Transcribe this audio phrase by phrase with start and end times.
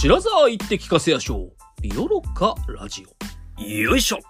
[0.00, 1.82] 白沢行って聞かせやしょう。
[1.82, 3.04] ビオロッカラジ
[3.58, 3.64] オ。
[3.64, 4.20] よいしょ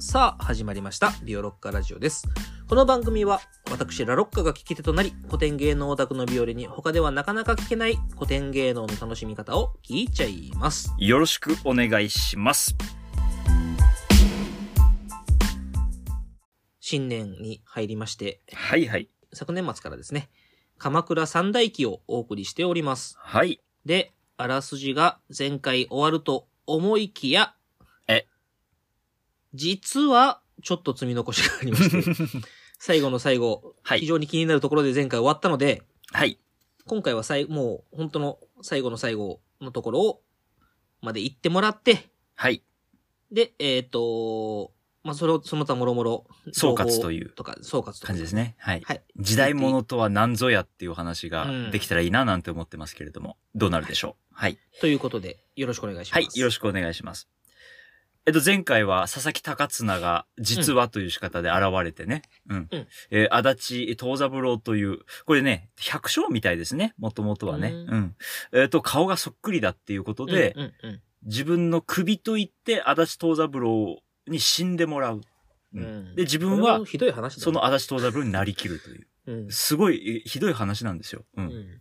[0.00, 1.12] さあ、始まりました。
[1.22, 2.26] ビオロッカラジオです。
[2.68, 3.40] この番組は、
[3.70, 10.92] 私、ラロッカが聞き手となり、古典芸能オタクのビオレに他ではなかなか聞けない古典芸能の楽しみ方を聞いちゃいます。
[10.98, 12.74] よろしくお願いします。
[16.80, 19.08] 新年に入りまして、はいはい。
[19.32, 20.30] 昨年末からですね、
[20.78, 23.14] 鎌倉三大記をお送りしております。
[23.20, 23.60] はい。
[23.86, 27.54] で、あらすじが前回終わると思いきや、
[28.08, 28.26] え
[29.54, 32.02] 実は、ちょっと積み残しがありまして、
[32.78, 35.82] 最後の最後、はい非常に気になるところで前回終わったので、
[36.12, 36.38] はい。
[36.86, 40.22] 今回は最もう本当の最後の最後のところを、
[41.00, 42.62] まで行ってもらって、はい。
[43.30, 44.72] で、えっ、と、
[45.04, 48.06] まあ、それを、その他もろもろ、総括というとか、総括とか。
[48.08, 48.34] 感じです。
[48.34, 48.54] ね。
[48.58, 48.82] はい。
[48.84, 49.02] はい。
[49.16, 54.34] 時代物とは何ぞやっていう話うがんできたらいいななんて思ってますけれども、どうなるでしょう？
[54.34, 54.58] はい。
[54.80, 56.14] ということで、よろしくお願いします。
[56.14, 56.38] はい。
[56.38, 57.28] よろしくお願いします。
[58.24, 62.22] えっと、前回は佐々木高綱が実はという仕方で現れてね。
[62.48, 62.68] うん。
[62.70, 66.94] うんえー足立東三郎という、これね、百姓みたいですね。
[66.98, 67.70] もともとはね。
[67.70, 68.16] ううんん。
[68.52, 75.20] えっ、と、顔がそっくりだっていうことで、うんうん自分の首と言って足立東三郎に死んでもらう。
[75.74, 75.82] うん。
[75.82, 79.06] うんうんで、自分はこれもひどい話だねその、足立東三郎になりきるという。
[79.26, 79.50] うん。
[79.50, 81.24] すごいえひどい話なんですよ。
[81.36, 81.42] う。
[81.42, 81.80] うんん。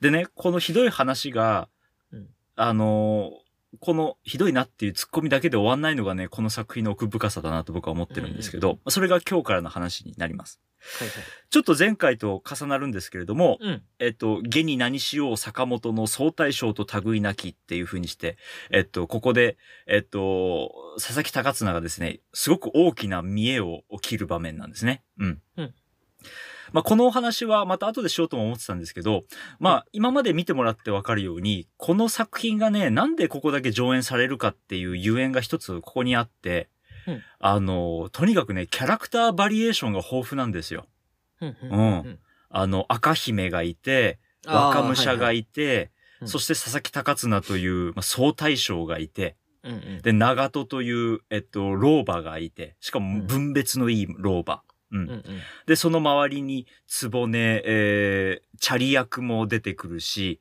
[0.00, 1.68] でね、このひどい話が、
[2.12, 3.42] うんあのー
[3.80, 10.60] このひどいなっていうツッコミだけで終わんないのがね、この作品の奥深さだなと僕は思ってるんですけど、それが今日からの話になります。
[10.98, 11.24] はいはい。
[11.50, 13.82] ちょっと前回と重なるんですけれども、うん。
[13.98, 18.36] えっと、下に何しよう坂本の相対称と類なきっていう風にして、
[18.70, 25.02] えっと、ここで、えっと、佐々木高綱がですね、すごく大きな見栄を切る場面なんですね。
[25.18, 25.42] うん。
[25.56, 25.74] うん
[26.72, 29.24] まあ、このお話はまた後でしようとも思ってたんですけど、
[29.58, 36.70] まあ、今まで見てもらってわかるように、この作品がね、なんでここだけ上演されるかっていうゆえんが一つここにあって、
[37.06, 40.86] うんあの、とにかくね、キャラクターバリエーションが豊富なんですよ。
[41.40, 41.56] うん。
[41.62, 42.18] うん
[42.54, 50.02] あの、赤姫がいて、若武者がいいて、うんそして佐々木高綱という、まあ、総大将がいて、うんうん。
[50.02, 54.62] で、長門という、えっと、老婆がいて、しかも分別のいい老婆。
[54.92, 55.02] うん。
[55.02, 55.24] うんうん。
[55.66, 56.66] で、その周りに、
[57.10, 60.40] 壺ね、えー、チャリ役も出てくるし、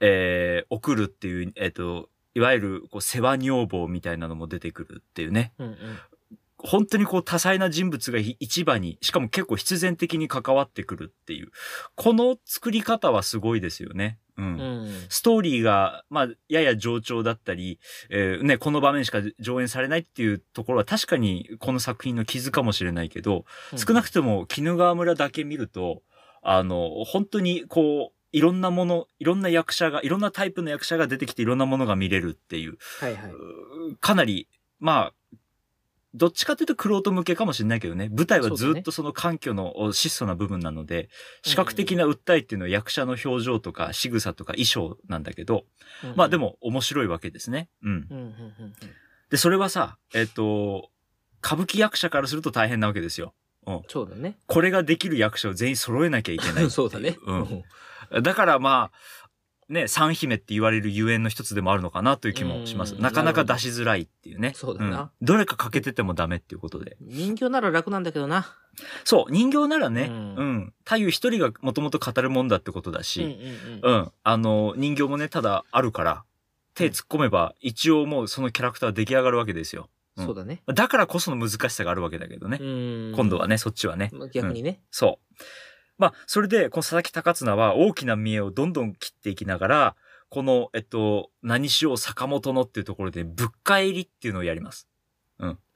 [0.00, 5.52] えー、送るっていう、えっと、いわゆる、こう、世話女房みたいなのも出てくるっていうね。
[5.58, 5.76] うんうん。
[6.58, 11.50] 本当にこう多彩な人物が一場に、しかも結構必然的に関わってくるっていう。
[11.94, 14.18] この作り方はすごいですよね。
[14.38, 14.44] うん。
[14.44, 14.48] う
[14.86, 15.06] ん。
[15.10, 17.78] ストーリーが、まあ、やや冗長だったり、
[18.08, 23.44] えーね、この場面しか上演されないっていうところは確かにこの作品の傷かもしれないけど、
[23.76, 26.02] 少なくとも鬼怒川村だけ見ると、
[26.42, 33.30] あの、本当にこう、いろんなもの、いろんな役者が、いろんなタイプの役者が出てきていろんなものが見れるっていう、はいはい。
[33.30, 34.48] うーかなり、
[34.80, 35.36] まあ、
[36.14, 41.08] どっちかというと玄人向けかもしれないけどね、舞台はずっとその環境のお質素な部分なので、
[41.44, 45.64] 視覚的な訴えっていうのは役者の表情とか仕草とか衣装なんだけど、
[46.16, 47.68] まあでも、も面白いわけですね。
[47.84, 48.06] うん。
[48.10, 48.74] うんうんうん
[49.30, 50.90] で、それはさ、えっと、
[51.44, 53.32] 歌舞伎役者からすると大変なわけですよ。
[53.66, 53.82] うん。
[53.88, 54.38] そうだね。
[54.46, 57.18] これができる役者を全員揃えなきゃいけないい そうだね。
[57.26, 57.64] うん。
[58.22, 59.24] だからまあ、
[59.68, 62.94] ね、三姫って言われるゆえんの一つでもあるのかなという気もします。
[62.94, 64.52] うんなかなか出しづらいっていうね。
[64.54, 66.96] そうだなんどれか欠けててもダメっていうことで。
[67.00, 68.46] 人形なら楽なんだけどな。
[69.04, 70.74] そう、人形ならね、ううんん。
[70.84, 73.22] 太夫一人がもともと語るもんだってことだうんうんし、
[73.82, 73.88] う。
[73.88, 74.12] うんん。
[74.22, 76.24] あの、人形もね、ただあるから、
[76.74, 79.88] 手突っ込めば、一応もうそのキャラクターは出来上がるわけですよ。
[80.16, 80.62] うんそうだね。
[80.72, 82.58] だからこその難しさがあるわけだけどね。
[82.60, 84.10] 今今度はね、そっちはね。
[84.12, 84.80] まあ逆にね。
[84.92, 85.42] そう。
[85.98, 89.96] まあ、それで、この佐々木高綱は大きな見栄をどんどん切っていきながら、
[90.28, 94.88] この、えっと、何しよう坂本のっていうところで、ぶっ返りっていうのをやります。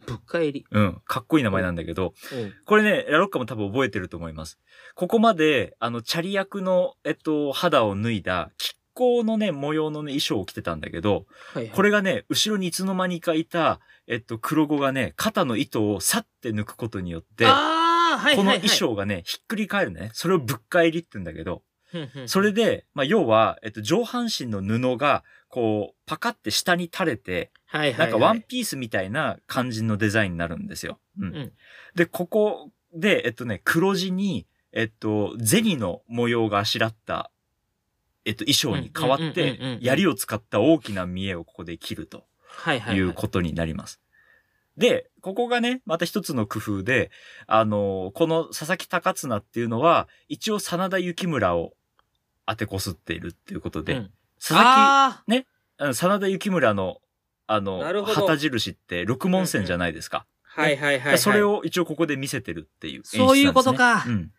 [0.06, 0.64] ぶっ返り？
[0.70, 1.02] うん。
[1.04, 2.54] かっこいい名前なんだけど、うん。
[2.64, 4.58] これね、ラロッカも多分覚えてると思います。
[4.94, 11.74] ここまで、あの、チャリ役の、えっと、肌を脱いだ、亀甲のね、模様のね、衣装を着てたんだけど、はいはい。
[11.74, 17.77] これがね、後ろにいつの間にかいた、えっと、黒子がね、肩の糸をさって抜くことによって、ああ、
[18.16, 18.36] はいはいはい。
[18.36, 20.10] この衣装がね、ひっくり返るね。
[20.14, 21.62] それをぶっ返りって言うんだけど。
[22.26, 27.98] それで、まあ、要は、えっと、上半身の布が、こう、パカって下に垂れて、はいはいはい。
[27.98, 30.98] なんかワンピースみたいな感じのデザインになるんですよ。
[31.18, 31.24] うん。
[31.24, 31.52] うん
[31.94, 37.30] で、ここで、えっとね、黒地に、えっと、銭の模様があしらった、
[38.24, 42.24] えっと、衣装に変わって、槍を使った大きな見栄をここで切ると。
[42.46, 43.00] はいはいい。
[43.00, 44.00] うことになります。
[44.78, 47.10] で、ここがね、また一つの工夫で、
[47.46, 51.72] あの、この佐々木高綱っていうのは、一応真田幸村を
[52.46, 54.10] 当てこすっているっていうことで、うん
[54.40, 55.46] 佐々ああね
[55.78, 56.98] あの真田幸村の、
[57.48, 60.26] あの旗印って六門線じゃないですか。
[60.44, 61.18] はいはいはい、はい。
[61.18, 61.42] それ。
[61.42, 63.02] を一応ここで見せてるっていうね。
[63.04, 64.30] そういうことかうん。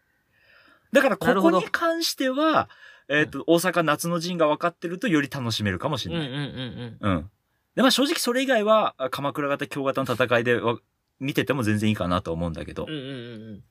[0.94, 2.69] だからここに関しては、
[3.09, 6.27] えっ、と、大阪夏の陣が分かってるとより楽しめるかもしれない。
[6.27, 7.12] うんうんうんうん。
[7.12, 7.31] うん。
[7.79, 10.77] で、まあ正直それ以外は、あ鎌倉型、京型の戦いでわ
[11.21, 12.85] 見てても全然いいかなと思うんだけど。
[12.85, 13.13] うんうんうんう
[13.53, 13.63] ん。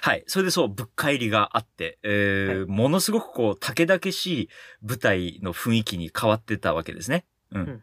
[0.00, 0.24] はい。
[0.26, 4.48] それでそう、ぶっ返りがあって、えーはいものすごくこう、竹々しい
[4.82, 7.26] 舞台の雰囲気に変わってたわけですね。
[7.52, 7.62] うん。
[7.62, 7.82] うんうん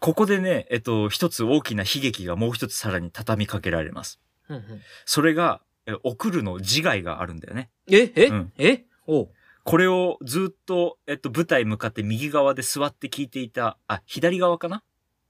[0.00, 4.20] ここでね、えっと、一つ大きな悲劇がもう一つさらに畳みかけられます。
[4.48, 4.62] うんうん
[5.04, 7.70] それが、え送るの自害があるんだよね。
[7.90, 9.28] ええ、うんえおう
[9.64, 14.82] これをずっと、えっと、舞台向かって右側で座って聞いていた、あ、左側かな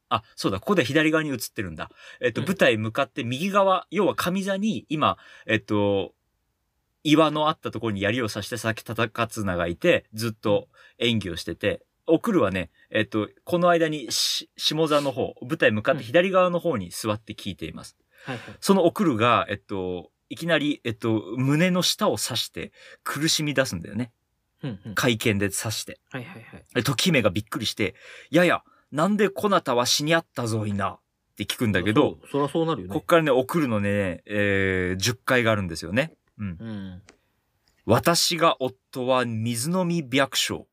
[0.09, 1.91] あ、そうだ、ここで左側に映ってるんだ。
[2.21, 5.17] えっと、うん舞台向かって右側、要は上座に今、
[5.47, 6.15] えっと、
[7.03, 10.69] 岩のあったところに槍を刺して佐々木忠綱がいて、ずっと
[10.99, 17.97] 演技をしてて、送るはね、えっと、この間にし下座の方、舞台向かって左側の方に座って聞いています。
[18.25, 18.57] はいはい。
[18.61, 22.73] その送るが、えっと、いきなり、えっと、胸の下を刺して
[23.05, 24.13] 苦しみ出すんだよね。
[24.63, 24.95] うんうん。
[24.95, 26.01] 会見で刺して。
[26.11, 26.65] はいはいはい。
[26.75, 27.95] で時姫がびっくりして、
[28.31, 28.63] やや、
[28.95, 30.99] なんでこなたは死にあったぞいな。
[31.33, 32.95] って聞くんだけど、そりゃそうなるよね。
[32.95, 36.13] こっからね、送るのね、えー、10回があるんですよね。
[36.39, 36.47] うん。
[36.47, 37.03] うん。
[37.87, 40.69] 私が夫は水飲み白書。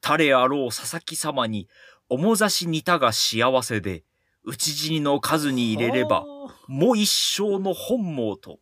[0.00, 1.68] 誰あろう佐々木様に、
[2.08, 4.02] 面差し似たが幸せで、
[4.42, 8.58] 討ち死にの数に入れれば、はもう一生の本望と、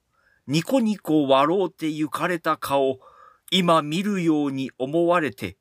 [0.46, 2.98] ニコニコ笑うて行かれた顔、
[3.50, 5.56] 今見るように思われて、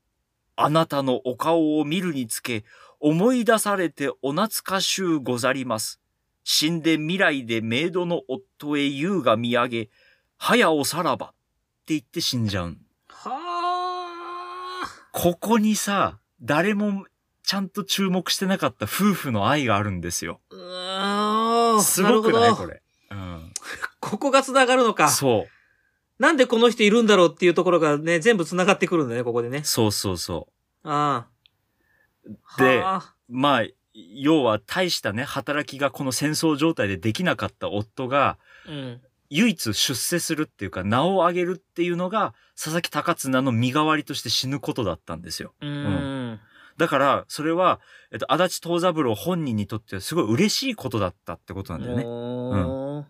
[0.58, 2.66] あなたのお顔を見るにつけ、
[3.02, 6.00] 思い出されてお懐かしゅうござります。
[6.44, 9.90] 死んで未来でメイドの夫へ言うが見上げ、
[10.38, 11.36] 早おさらば、って
[11.88, 12.78] 言って死んじゃうん。
[13.10, 17.06] はここにさ、誰も
[17.44, 20.40] ちゃんと注目してなかった夫婦の愛があるんですよ。
[20.50, 21.84] うーん。
[21.84, 22.52] すごくない？
[22.54, 22.82] これ。
[23.12, 23.52] うん。
[24.00, 25.10] ここが繋がるのか。
[25.10, 26.22] そう。
[26.22, 29.62] なんでこの人いるんだろうっていうところがね、全部繋がってくるんだね、ここでね。
[29.64, 30.48] そうそうそ
[30.84, 30.90] う。
[30.90, 31.32] ああ。
[32.58, 33.64] ではあまあ、
[33.94, 38.38] 要は大したね、働きがこの戦争状態でできなかった夫が、
[38.68, 39.02] うん。
[39.30, 45.54] 唯一出世するっていうか、名を上げるっていうのが、佐々木高綱の身代わりとして死ぬことだったんですよ。
[45.62, 46.40] うーん。
[46.78, 47.80] だから、それは、
[48.12, 52.04] えっと、足立東三郎本人にとってはすごい嬉しいことだったってことなんだよね。
[52.06, 53.06] おー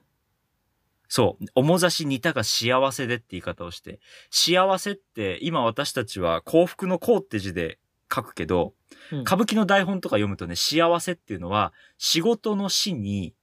[1.08, 1.46] そう。
[1.56, 4.00] 面差し似たが幸せでって言い方をして、
[4.30, 7.80] 幸せって今私たちは幸福の幸って字で
[8.14, 8.74] 書くけど、
[9.12, 13.34] うん歌舞伎の台本とか読むとね、幸せっていうのは仕事の死に、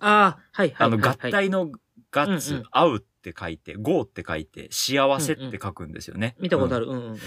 [0.00, 0.86] ああ、はいはい。
[0.86, 1.70] あの、合体の
[2.10, 6.34] ガッツ、うんうん合うって書いて、合って書いて、幸せって書くんですよね。
[6.36, 6.42] る。
[6.42, 6.86] 見たことある。
[6.86, 7.18] うんうんうん。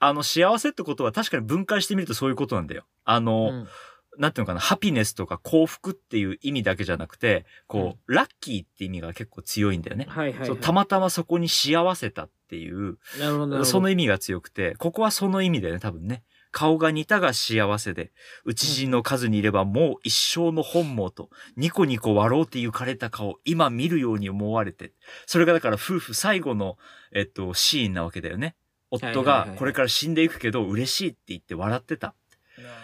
[0.00, 2.84] あの、幸せってことは確かに分解してみるとそういうことなんだよ。
[3.04, 3.68] あの、うん
[4.18, 10.06] なんていうのかな、ハピネスとか幸福っていう意味だけじゃなくて、こう、ラッキーって意味が結構強いんだよね。
[10.08, 10.46] はいはいはい。
[10.46, 13.64] そうたまたまそこに幸せたっていう、なるほど。
[13.64, 16.24] その意味が強くて、ここはその意味だよね、多分ね。
[16.50, 18.10] 顔が似たが幸せで、
[18.44, 24.92] 討ち死の数にいればもう一生の本望と、ニコニコ笑うて行かれた顔、今見るように思われて。
[25.26, 26.76] それがだから夫婦最後の、
[27.12, 28.56] えっと、シーンなわけだよね。
[28.90, 32.14] 夫はいはいはいはいがこれから死んでいくけど嬉しいって言って笑ってた。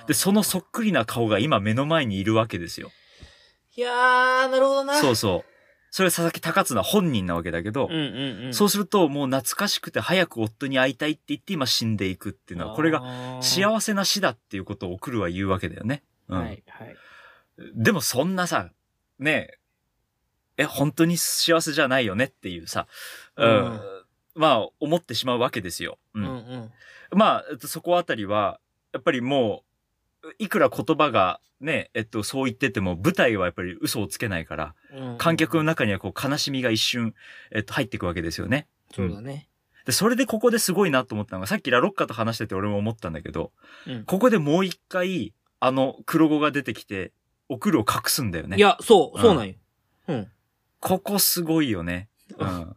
[0.07, 2.91] で、そのそっくりな顔が今目の前にいるわけですよ。
[3.77, 4.95] いやー、なるほどな。
[4.95, 5.51] そうそう。
[5.91, 8.55] それは佐々木高綱本人なわけだけど、うんうんうん。
[8.55, 16.03] そうするともう懐かしくて早く夫に会いたいって言って今死んでいくっていうのは、これがが幸せな死だっていうことを送るは言うわけだよね。
[16.29, 16.39] うん。
[16.39, 16.97] はいはい。
[17.75, 18.71] でもそんなさ、
[19.21, 19.59] ね
[20.57, 22.89] え、え、本当に幸せじゃないよねっていうさ、
[23.37, 23.49] うん。
[23.49, 23.81] うん
[24.35, 25.99] まあ、思ってしまうわけですよ。
[26.15, 26.19] う。
[26.19, 26.33] うんんう
[27.15, 27.19] ん。
[27.19, 28.59] まあ、えっとそこあたりは、
[28.95, 29.65] やっぱりも
[30.23, 37.15] う、いくら言葉がね、えっと、そう言ってても、舞台はやっぱり嘘をつけないから、うん観客の中にはこう悲しみが一瞬、
[37.51, 38.69] えっと、入っていくわけですよね。
[38.95, 39.49] そうだね。
[39.85, 43.51] で、それでここですごいなと思ったのが、さっきラロッカと話してて俺も思ったんだけど、
[43.87, 47.13] うんここでもう一回、あの黒子が出てきて、
[47.49, 48.57] 送るを隠すんだよね。
[48.57, 49.55] い、や、そう、そうなんよ。
[50.09, 50.31] うん。
[50.81, 52.09] ここすごいよね。
[52.39, 52.77] うん。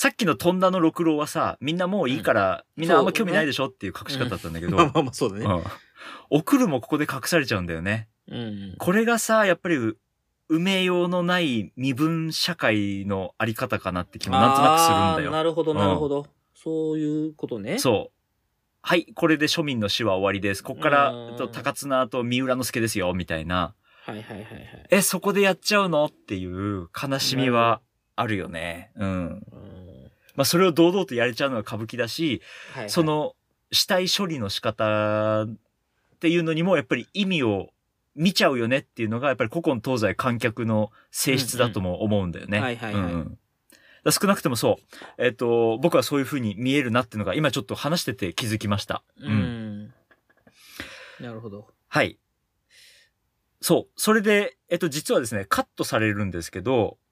[0.00, 5.44] さっきの飛んだの六郎はさ、みんなもういいから、みんなあんま興味ないでしょっていう隠し方だったんだけど、まあまあまあ、そうだね。
[5.44, 5.64] うん。
[6.30, 8.06] 送るもここで隠されちゃうんだよね。
[8.28, 8.74] うん。
[8.78, 9.96] これがさ、やっぱり、埋
[10.60, 15.30] めようのない身分社会のあり方かなって気もなんとなくするんだよ。
[15.32, 16.28] なるほど、なるほど。
[16.54, 17.80] そういうことね。
[17.80, 18.38] そう。
[18.82, 20.62] はい、これで庶民の死は終わりです。
[20.62, 23.74] こっからと高綱と三浦之助ですよ、みたいな。
[24.04, 24.86] はいはいはいはい。
[24.90, 26.04] え、そこでやっちゃうの？
[26.04, 27.80] っていう悲しみは
[28.14, 28.92] あるよね。
[28.94, 29.44] うん。
[29.50, 29.77] うん
[30.38, 32.40] まあ、それを堂々とやれちゃうのが歌舞伎だし、
[32.72, 33.34] はいはいそ、の、
[33.72, 35.48] 死体処理の仕方っ
[36.20, 37.70] ていうのにもやっぱり意味を
[38.14, 42.60] 見ちゃうよねっていうのがやっぱり古今東西観客の性質だとも思うんだよね。
[44.12, 45.22] 少なくともそう。
[45.22, 49.02] えっ、と、僕はそういう風に見えるなっていうのが今ちょっと話してて気づきました。
[49.20, 49.92] うん。
[51.18, 51.66] なるほど。
[51.88, 52.16] はい。
[53.60, 54.00] そう。
[54.00, 57.07] それで、えっと、実はですね、カットされるんですけど、うん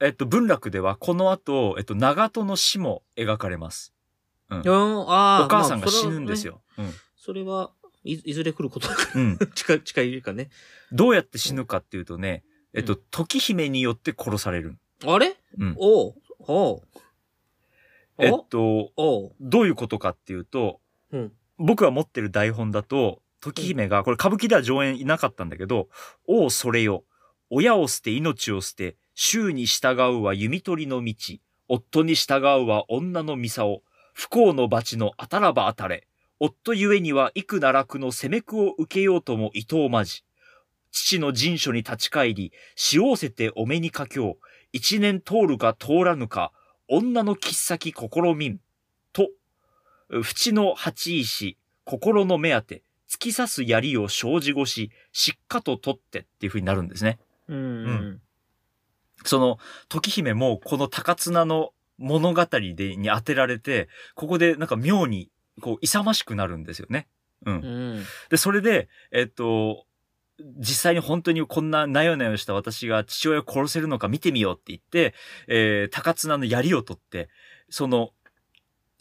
[0.00, 3.92] えっと、文楽ではこの後、えっと、長門の死も描かれます。
[4.48, 4.60] うん。
[4.60, 6.46] お母さんがまあ死ぬんです。
[6.46, 6.62] よ。
[6.74, 7.70] それはねそれは
[8.04, 9.22] い、いずれ来ることだかうん。
[9.22, 9.36] うん。
[9.38, 10.48] ら近い、近いかね。
[10.90, 14.78] どうやって死ぬかっていうとね、えっとう、時姫によって殺される。
[15.06, 15.36] あれ？
[15.58, 15.74] うん。
[15.76, 16.82] おう、お
[18.18, 18.92] えっと。
[19.40, 20.80] どういうことかっていうと、
[21.12, 21.32] うん。
[21.58, 25.88] 僕が持ってる台本だと、時姫が、これ歌舞伎では上演いなかったんだけど、
[26.26, 27.04] おうそれよ。
[27.50, 31.14] 親を捨て命を捨て、衆に従うは弓取りの道。
[31.68, 33.82] 夫に従うは女の操。
[34.14, 36.08] 不幸の罰のあたらばあたれ。
[36.38, 40.24] 夫ゆえには幾奈落の攻めくを受けようとも伊藤まじ。
[40.90, 44.46] 父の陣所に立ち返り、しおうせてお目にかきょう。
[44.72, 46.50] 一年通るか通らぬか、
[46.88, 48.60] 女の切っ先試みん。
[49.12, 49.28] と、
[50.08, 57.18] 淵の八石、心の目当て、突き刺す槍を生じ越し、しっかと取ってっていう風になるんですね。
[57.48, 57.56] うん。
[57.56, 58.20] ううんん。
[59.24, 59.58] その、
[59.88, 67.08] 時姫もこの高綱の物語でに当てられて、ここでなんか妙に、こう、勇ましくなるんですよね。
[67.44, 67.54] うん。
[67.54, 68.04] うん。
[68.30, 69.86] で、それで、えっと、
[70.58, 75.14] 実際に本当にこんななよなよした私が父親を殺せるのか見てみようって言って、
[75.48, 77.28] えー、高綱の槍を取って、
[77.68, 78.10] その、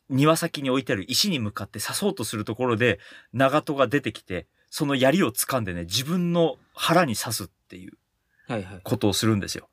[0.10, 3.00] 庭先に置いてある石に向かって刺そうとするところで、
[3.32, 7.94] 長門が出てきて、その槍を掴んでね、自分の腹に刺すっていう
[8.48, 8.82] はいはい。
[8.84, 9.69] ことをするんですよ。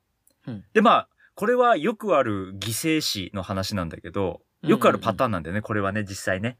[0.46, 6.58] うんで、まあ、これはよくある犠牲死の話なんだけど、よくあるパターンなんだよね、これはね、実際ね。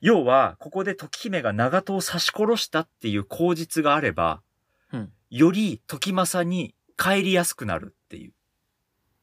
[0.00, 4.42] 要は、ここで時姫が長門を刺し殺したっていう口実があれば、
[4.92, 8.32] うんより時政に帰りやすくなるっていう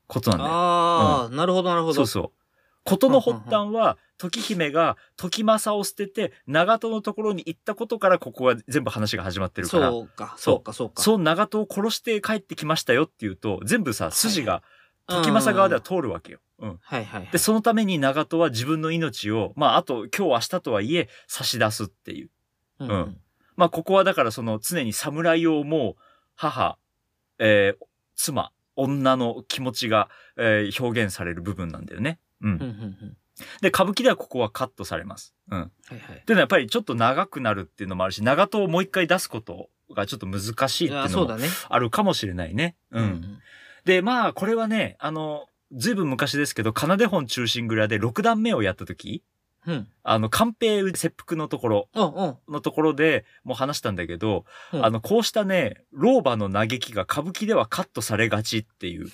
[0.08, 0.52] ことなんだよ。
[0.52, 1.94] あー、なるほどなるほど。
[1.94, 2.41] そうそう。
[2.84, 11.02] ことの発端は、時姫が時政を捨てて長門のところに行ったことからここは全部話が始まってるから、そうか、そうか、そうか。
[11.02, 14.62] そう長門を殺して帰ってきましたよっていうと、全部さ、筋が
[15.08, 16.40] 時政側では通るわけよ。
[16.60, 16.80] うん。
[16.82, 17.32] はいはいはい。
[17.32, 22.30] で、そのために長門は自分の命を、まあ、あと今日明日とはいえ差し出すっていう。
[22.80, 23.18] うんうん
[23.58, 25.96] まあ、ここはだからその常に侍を思う
[26.36, 26.78] 母、
[27.38, 27.86] えー
[28.16, 32.20] 妻、女の気持ちが、えー表現される部分なんだよね。
[32.42, 32.52] うん。
[32.52, 32.68] うんうんう
[33.06, 33.18] ん。
[33.62, 35.34] で、歌舞伎ではここはカットされます。
[35.50, 35.60] うん。
[35.60, 36.24] はいはい。
[36.26, 41.48] でもやっぱりちょっと長くなるっていうのもあるし、長門をもう一回出すことがちょっと難しいっていうのもあそうだね。
[41.70, 42.76] あるかもしれないね。
[42.92, 43.40] うん。
[43.86, 49.24] で、まあ、これはね、あの、ずいぶん昔ですけど、奏で本中心蔵で6段目をやった時、
[49.68, 49.74] うん。
[49.74, 49.88] うん。
[50.04, 52.38] あの、官兵切腹のところうんうん。
[52.54, 59.08] のところでもう話したんだけど、うんあの、こうしたね、老婆の嘆きが歌舞伎ではカットされがちっていう、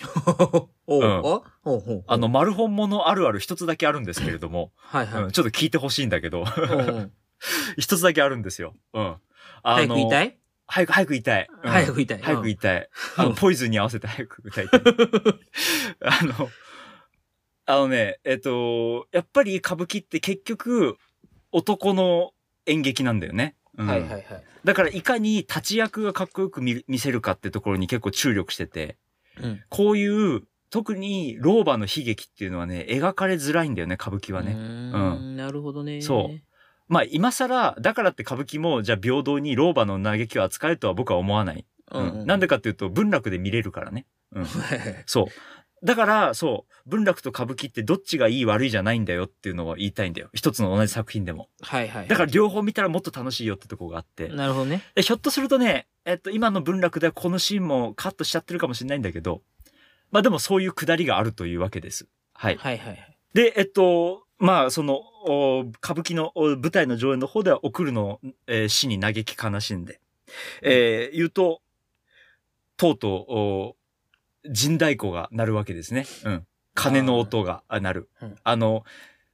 [0.88, 5.24] おう、うんあほうほうほうあの、、丸本物あるある一つだけあるんですけれども、はいはい。
[5.24, 6.46] うんちょっと聞いてほしいんだけど、
[7.78, 8.74] 一つだけあるんですよ。
[8.94, 9.16] うん。
[9.64, 10.28] あ早く言いたい？
[10.28, 10.34] い
[10.70, 11.48] 早く、早く言いたい。
[11.64, 12.22] うん早く言いたい。
[12.22, 12.90] 早く言いいたい。
[13.18, 14.82] あの、うんポイズンに合わせて早く歌いたい。
[16.02, 16.50] あの、
[17.70, 20.98] あのね、えっと、やっぱり歌舞伎って結局、
[21.52, 22.32] 男の
[22.66, 23.56] 演劇なんだよね。
[23.78, 24.24] うんはいはいはい。
[24.64, 28.98] だからいかに立ち役がかっこよく見見せるかってところに結構注力してて、
[29.42, 29.62] うん。
[29.70, 34.54] こういう、特に老婆の悲劇っていうのはね、描かれづらいんだよね、歌舞伎はうーね。
[34.54, 35.36] ん。
[35.36, 36.02] なるほどね。
[36.02, 36.42] そう
[36.88, 41.66] まあ今更、だからって歌舞伎も、じゃあ平等に老婆の嘆きを扱えるとは僕は思わない。
[41.92, 44.06] ううんなんでかっていうと、文楽で見れるからね。
[44.32, 44.46] うん。
[45.06, 45.26] そう。
[45.84, 50.30] だから、そう、文楽と歌舞伎ってどっちがいい悪いじゃないんだよっていうのは言いたいんだよ。
[50.34, 51.50] 一つの同じ作品でも。
[51.62, 52.08] はいはい。
[52.08, 54.30] だから両方見たらもっと楽しいよってとこがあって。
[54.30, 54.82] なるほどね。
[54.96, 59.42] でひょっとするとね、えっと、今の文楽ではこのシーンもカットしちゃってるかもしれないんだけど、
[60.12, 62.08] まあでもそういうくだりがあるというわけです。
[62.34, 62.58] はい。
[62.58, 63.18] はいはいはい。
[63.34, 70.00] で、えっと、まあ、その、お歌舞伎のお舞台の上演の方では、送るの、えー死に嘆き悲しんで、
[70.62, 71.62] えー言うと、
[72.78, 73.76] とうと
[74.48, 76.06] う、お陣太鼓が鳴るわけですね。
[76.24, 76.48] うん。
[76.74, 78.10] 鐘の音があ鳴る。
[78.22, 78.84] うんあの、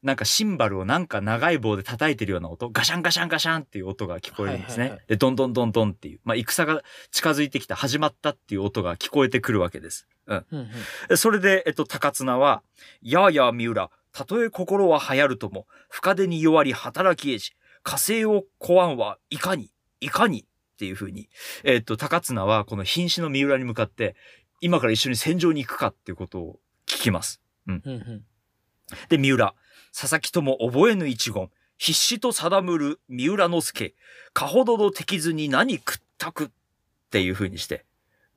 [0.04, 4.84] なんかシンバルをなんか長い棒で叩いてるような音、ガシャンガシャンガシャンっていう音が聞こえるんですね。
[4.84, 10.08] はいはいはいで、どんどんどんどんっていう、まあ、戦が近づいてきた、始まったっていう音が聞こえてくるわけです。
[10.28, 10.46] うん。
[10.52, 10.70] うん
[11.10, 11.18] うん。
[11.18, 12.64] それで、えっと、高綱は、
[13.02, 20.42] やあやあ三浦、たとえ心は流行るとも、深手に弱り働きえじ、火星をこわんはいかに、いかに、
[20.74, 21.30] っていう風に、
[21.64, 24.16] えっと、高綱はこの瀕死の三浦に向かって、
[24.64, 27.42] 今から一緒に戦場に行くかっていうことを聞きます。
[27.68, 28.24] うんうん。
[29.10, 29.56] で、三浦、
[29.94, 33.94] 佐々木とも覚えぬ一言、必死と定むる三浦之助、
[34.32, 36.50] かほどの敵図に何くったくっ
[37.12, 37.84] ていう風にして、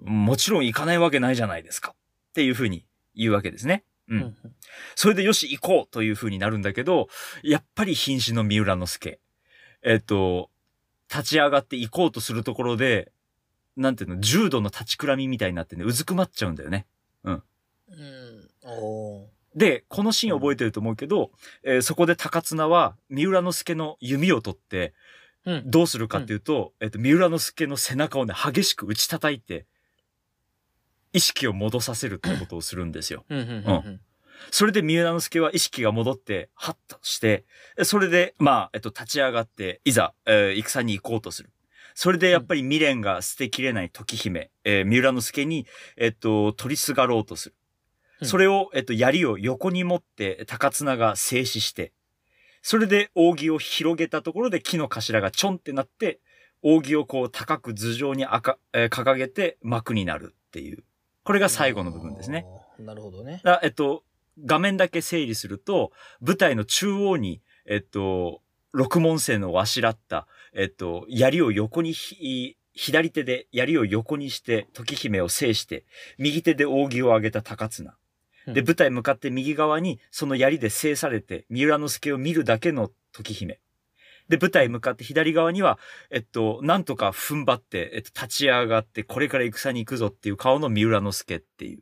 [0.01, 1.95] もちろん行かないわけないじゃないですか。
[2.31, 3.85] っていう風に言うわけですね。
[4.09, 4.23] うん。
[4.23, 4.37] うん
[4.97, 7.09] それでよし行こうという風になるんだけど、
[7.45, 9.21] やっぱり瀕死の三浦之助。
[9.83, 10.51] えっと、
[11.09, 13.13] 立ち上がって行こうとするところで、
[13.77, 16.87] なんていうの、重度の立ちくらみみたいになってね、うずくまっちゃうんだよね。
[17.25, 17.43] うん。
[18.63, 21.31] おーで、このシーン覚えてると思うけど、
[21.63, 24.93] えーそこで高綱は三浦之助の弓を取って、
[25.47, 25.63] うん。
[25.71, 29.67] どうするかっていうと、えっと、三浦之助の背中をね、激しく打ち叩いて、
[31.13, 33.25] 意識を戻させるってことをするんですよ。
[33.31, 33.39] うん。
[33.39, 33.47] うん。
[33.47, 34.01] うん。
[34.51, 37.45] それで三浦之助は意識が戻って、ハッとして、
[37.79, 41.51] えそれで、まあ、えっと、立ち上がって、いざ、えー戦に行こうとする。
[41.99, 47.55] それでやっぱり未練が捨てきれない時姫、えー三浦之助に、えっと、取りすがろうとする。
[48.21, 51.93] うんそれを、えっと、槍を横に持って、高綱が静止して、
[52.63, 56.21] それで扇を広げたところで木の頭がちょんってなって、
[56.63, 60.85] 扇をこう高く頭上に赤、えー掲げて幕になるっていう。
[61.25, 62.45] これが最後の部分ですね。
[62.79, 63.41] なるほどね。
[63.43, 64.05] だえっと、
[64.45, 70.27] 画面だけ整理すると、舞台の中央に、えっと、六門星のわしらった、
[70.57, 75.85] えっと、槍を横にひ、左手で槍を横にして、時姫を制して、
[76.19, 77.95] 右手で扇を上げた高綱。
[78.47, 83.61] で、うん舞台向かって右側に、その槍で制されて、三浦之助を見るだけの時姫。
[84.29, 85.79] で、舞台向かって左側には、
[86.11, 91.81] えっと、なんとか踏ん張って、えっと、立ち上がって、これから戦に行くぞっていう顔の三浦之助っていう。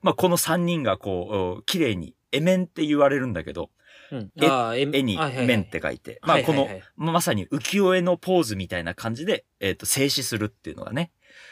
[0.00, 3.70] まあ、この三人がこう、綺麗に、絵面って言われるんだけど、
[4.12, 4.32] うん。
[4.36, 5.46] 絵あー絵にはいはいはい。
[5.46, 11.10] 面って書いて、まあ、このはいはいはい、まさに浮世絵のポーズみたいな感じで、えっと、静止するっていうのがね、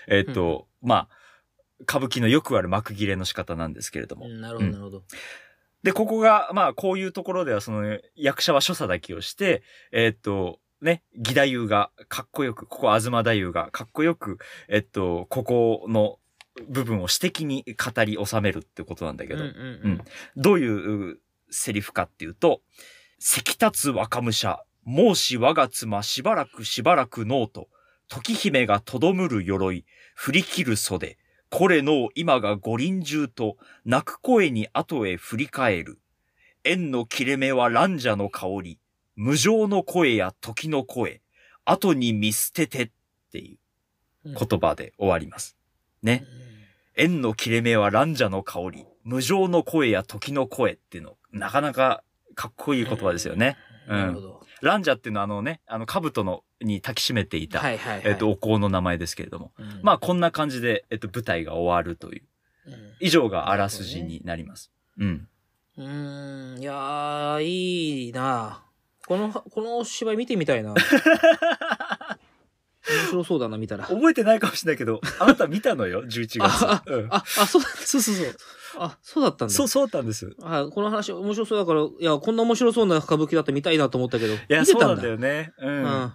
[0.08, 1.08] えっと、まあ、
[1.82, 4.26] 歌舞伎のよくある幕切れの仕方なんですけれども。
[4.26, 4.28] う。
[4.28, 5.02] んなるほど、なるほど。
[5.82, 14.38] で、ここが、まあ、こういうところでは、その、役者は所作だけをして、えーっと、ね、義太夫がかっこよく、ここ東太夫がかっこよく、
[14.68, 16.18] えっと、ここの
[16.68, 19.52] 部分を私的に語り収めるってことなんだけど、うんう
[19.88, 20.00] ん
[20.36, 21.20] どういうう
[21.52, 22.62] セリフかっていうと、
[23.18, 27.68] 石立つ若武者、申し我が妻しばらくしばらくノーと、
[28.08, 29.84] 時姫がとどむる鎧、
[30.16, 31.18] 振り切る袖、
[31.50, 36.00] これの今が五輪中と、泣く声に後へ振り返る。
[36.64, 38.78] 縁の切れ目は蘭者の香り、
[39.16, 41.20] 無情の声や時の声、
[41.64, 42.90] 後に見捨ててっ
[43.30, 43.58] ていう
[44.24, 45.56] うん言葉で終わります。
[46.02, 46.24] ね。
[46.94, 52.02] 縁の切れ目は蘭者の香り、無情の声や時の声っていうの、なかなか
[52.34, 53.56] かっこいい言葉ですよね。
[53.88, 54.42] うんなるほど。
[54.62, 58.02] 蘭者っていうのはあのね、あの、兜の、に抱きしめていた、はいはいはい。
[58.06, 59.52] えっと、お香の名前ですけれども。
[59.58, 62.22] うん、まあ、こんな感じで、えっと、舞台が終わるという。
[62.66, 64.70] うん以上があらすじになります。
[64.96, 65.28] うん。
[65.76, 68.62] うーん、いやー、いいな
[69.06, 70.72] この、この芝居見てみたいな。
[72.88, 73.86] 面白そうだな、見たら。
[73.86, 76.92] 覚えてないかもしれないけど、あなた見たのよ、11あ月。
[76.92, 78.36] うんあ、あ、そう、そうそうそう。
[78.78, 79.54] あ、そうだったんだ。
[79.54, 80.34] そう、そうだったんです。
[80.42, 84.34] あこの話面白そうだから、いや、こんな面白そうな歌舞伎だったら見たいなと思ったけど。
[84.34, 85.52] いや、そうなんんだよね。
[85.58, 85.66] う。
[85.66, 86.12] うんん。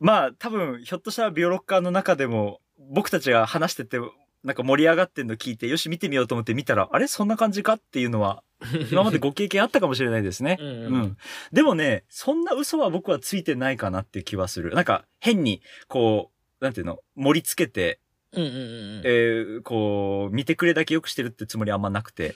[0.00, 2.60] まあ、多分、ひょっとしたらビオロッカーの中でも、
[2.92, 3.98] 僕たちが話してて、
[4.42, 8.42] なんか盛り上がってんの聞いて、よし見てみようと思って見たら、あれそんな感じかっていうのは、
[8.90, 10.56] 今までご経験あったかもしれないですね。
[10.58, 11.16] うんううんん。
[11.52, 14.74] でもね、そんな嘘は僕はついてないかなっていう気はする。
[14.74, 18.00] なんか、変に、こう、なんていうの、盛り付けて、
[18.32, 19.02] うんうんうん。
[19.04, 22.34] えーこう、見てくれだけ良くしてるってつもりはあんまなくて。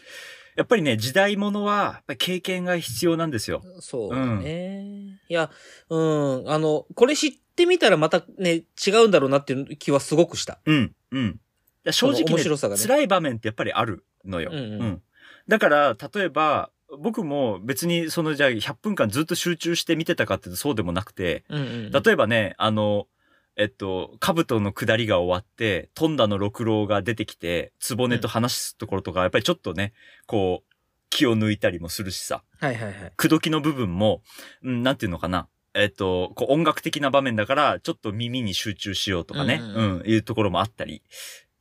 [0.56, 3.62] やっぱりね、時代物は、やっぱり経験が必要なんですよ。
[3.80, 5.18] そうだね。
[5.28, 5.50] いや、
[5.88, 10.60] うん、あの、これ知ってみたらまたね、違うんだろうなっていう気はすごくした。
[10.64, 11.26] うん、うん。
[11.26, 14.50] いや正直その面ね白さがね辛い場面ってやっぱりあるのよ。
[14.52, 15.02] うんうん
[15.46, 21.90] だから、例えば、僕も別にそのじゃあ100分間ずっと集中して見てたかってそうでもなくて、うんうん。
[21.90, 23.06] 例えばね、あの、
[23.56, 29.92] えっと、兜の下りが終わって、トンダの六郎が出てきて、つぼねと話すところとか、やっぱりちょっとね、
[30.26, 30.74] こう、
[31.10, 32.42] 気を抜いたりもするしさ。
[32.58, 33.12] はいはいはい。
[33.16, 34.22] 口説きの部分も、
[34.62, 35.48] うん、なんていうのかな。
[35.74, 41.02] えっと、こう音楽的な場面だから、ちょっと耳に集中しようとかね、ううんん、いうところもあったり、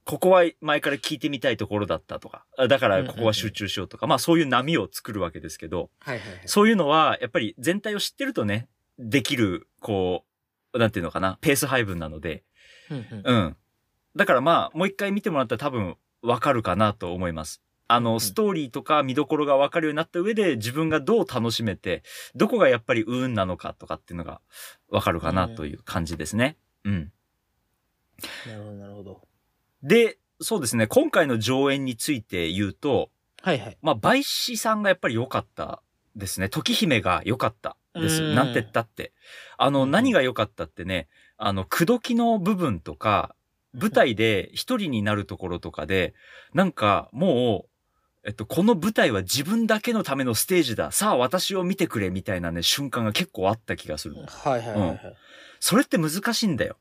[0.05, 6.39] ここは前から聞いてみたいところだったとか、あだからここは集中しようとか、まあそういう波を作るわけですけど、はいはいはい。
[6.45, 8.67] そういうのは、やっぱり全体を知ってるとね、
[8.99, 10.32] できる、こう、
[10.73, 12.43] なんていうのかな、ペース配分なので、
[12.89, 13.57] うん。
[14.15, 17.61] だからまあ、もう一回見てもらったら多分わかるかなと思います。
[17.87, 22.03] あの、ストーリーとか見どころがわかるようになった上で自分がどう楽しめて、
[22.35, 24.41] どこがやっぱりうーんなのかとかっていうのが
[24.89, 26.57] わかるかなという感じですね。
[26.85, 27.11] うん。
[28.47, 29.27] なるほどなるほど。
[29.83, 33.09] で、そうですね、今回の上演について言うと、
[33.41, 33.77] はいはい。
[33.81, 35.81] まあ、梅子さんがやっぱり良かった
[36.15, 36.47] ですね。
[36.47, 37.75] 時姫が良かった。
[37.93, 38.23] です。
[38.23, 39.13] うんなんて言ったって。
[39.57, 43.35] あの、うん何が良かったってね、あの、口説きの部分とか、
[43.73, 46.13] 舞台で一人になるところとかで、
[46.53, 47.69] なんかもう、
[48.25, 50.91] えっと、この舞台は自分だけのためのステージだ。
[50.91, 54.15] さあ私を見てくれみたいなね、瞬間が結構あった気がする。
[54.15, 54.99] はいはいはいはい。
[55.59, 56.77] それって難しいんだよ。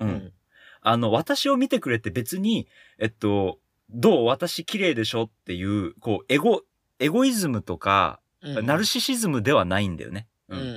[0.00, 0.32] うん。
[0.80, 2.66] あの、私を見てくれって別に、
[2.98, 4.26] えっと、どう？
[4.26, 5.22] 私綺麗でしょ？
[5.22, 6.62] っていう、こう、エゴ、
[6.98, 8.66] エゴイズムとか、うん。
[8.66, 10.26] ナルシシズムではないんだよね。
[10.56, 10.70] うんうんう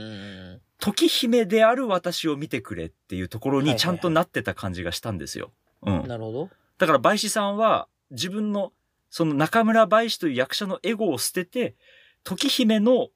[0.55, 0.61] ん。
[0.79, 5.51] 時姫である私を見てくれっていうところにちゃんとなってた感じがしたんですよ。
[5.81, 6.07] うん。
[6.07, 6.49] なるほど。
[6.77, 8.71] だから、梅子さんは自分の、
[9.09, 11.75] その中村梅子という役者のエゴを捨てて、
[12.23, 13.09] 時姫の、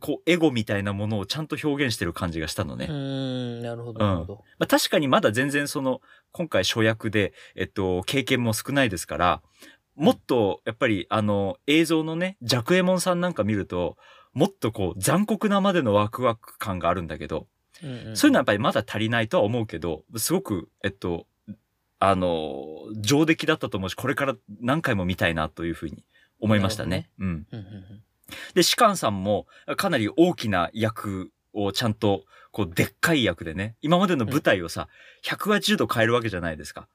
[0.00, 2.86] こう、エゴみたいなものをちゃんと表現してる感じがしたのね。
[2.88, 4.44] うーん、なるほど、なるほど。
[4.58, 9.42] まあ、確かにまだ全然その、今回初役で、えっと、経験も少ないですから、
[9.96, 13.96] もっと、やっぱり、あの、映像のね、ジャクエモンさんなんか見ると、
[14.32, 17.46] もっとこう、残酷なまでのワクワク感があるんだけど、
[17.82, 21.26] うんんそういうのはやっぱりまだ足りないとは思うけど、すごく、えっと、
[21.98, 26.04] あの、上出来だったと思うし、これから何回も見たいなというふうに
[26.40, 27.10] 思いましたね。
[27.18, 27.26] うん。
[27.26, 28.02] うんうんうん
[28.54, 34.88] で、シカンさんもかなり大きな役をちゃんと、こう、でっかい役でね、今までの舞台をさ、
[35.24, 36.86] 180度変えるわけじゃないですか。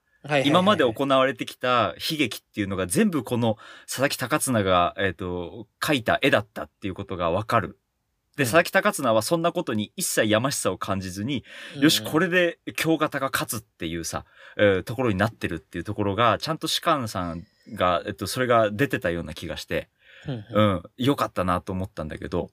[0.43, 7.77] 今まで行われてきた悲劇っていうのが全部この佐々木高綱が、えっ、と、描いた絵だったっていうことがわかる。
[8.35, 8.45] で、うん。
[8.45, 11.43] 佐々木高綱はそんなことに一切やましさを感じずに、
[11.79, 14.25] よし、これで京型が勝つっていうさ、
[14.57, 19.89] えーところになってるっていうところが、ちゃんと士官さんが、えっと、それが出てたような気がして、
[20.27, 20.73] うんうん。
[20.73, 22.49] うん、良かったなと思ったんだけど、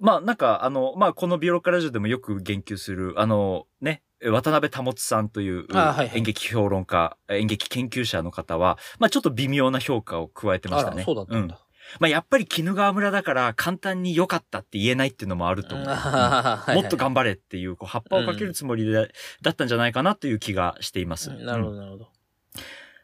[0.00, 5.66] まあなんかあの、まあこのビオロッカラジオでもよく言及する、あのね、渡辺保さんという
[6.14, 11.04] 演劇評論家、演劇研究者の方は、まあちょっと微妙な評価を加えてましたね。
[11.04, 11.60] そうだったんだ。
[12.00, 15.86] まあやっぱり鬼怒川村だから簡単に良かったって言えないっていうのもあると思う。
[15.86, 19.10] もっと頑張れっていう、こう、葉っぱをかけるつもりで、
[19.42, 21.30] だったんじゃないかなという気がしています。
[21.30, 22.08] うんなるほうんど、なるほど。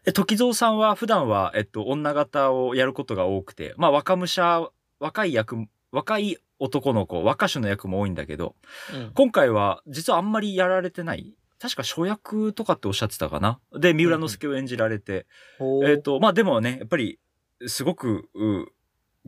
[0.05, 4.69] で時蔵さんは普段は、えっと、女型をやることが多くて、まあ、若武者、
[5.01, 8.57] 若い役、若い男の子、若手の役も多いんだけど、
[8.93, 11.35] うん今回は実はあんまりやられてない。
[11.61, 13.61] 確か初役とかっておっしゃってたかな。
[13.79, 15.27] で、三浦之助を演じられて、
[15.59, 17.19] ほうえっ、と、まあでもね、やっぱり、
[17.67, 18.67] すごく、う